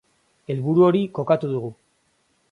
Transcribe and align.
Helburu 0.53 0.85
hori 0.87 1.01
kokatu 1.17 1.49
dugu. 1.51 1.69